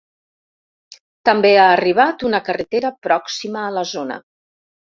[1.29, 4.21] També ha arribat a una carretera pròxima a la zona.